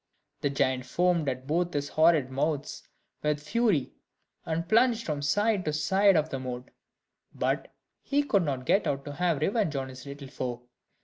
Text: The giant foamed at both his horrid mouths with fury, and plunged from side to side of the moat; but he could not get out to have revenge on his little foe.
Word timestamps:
The 0.39 0.49
giant 0.49 0.87
foamed 0.87 1.29
at 1.29 1.45
both 1.45 1.75
his 1.75 1.89
horrid 1.89 2.31
mouths 2.31 2.81
with 3.21 3.39
fury, 3.39 3.93
and 4.47 4.67
plunged 4.67 5.05
from 5.05 5.21
side 5.21 5.63
to 5.65 5.73
side 5.73 6.15
of 6.15 6.29
the 6.31 6.39
moat; 6.39 6.71
but 7.35 7.67
he 8.01 8.23
could 8.23 8.41
not 8.41 8.65
get 8.65 8.87
out 8.87 9.05
to 9.05 9.11
have 9.13 9.41
revenge 9.41 9.75
on 9.75 9.89
his 9.89 10.07
little 10.07 10.27
foe. 10.27 10.63